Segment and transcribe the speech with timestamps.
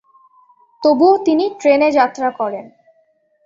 [0.83, 2.65] তবুও তিনি ট্রেনে যাত্রা করেন।